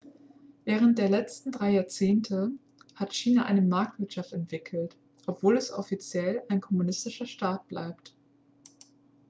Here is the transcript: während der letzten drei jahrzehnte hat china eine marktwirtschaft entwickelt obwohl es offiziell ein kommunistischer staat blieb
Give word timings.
während 0.65 0.97
der 0.97 1.09
letzten 1.09 1.51
drei 1.51 1.73
jahrzehnte 1.73 2.53
hat 2.95 3.13
china 3.13 3.45
eine 3.45 3.61
marktwirtschaft 3.61 4.33
entwickelt 4.33 4.97
obwohl 5.27 5.55
es 5.57 5.71
offiziell 5.71 6.41
ein 6.49 6.59
kommunistischer 6.59 7.27
staat 7.27 7.67
blieb 7.67 7.97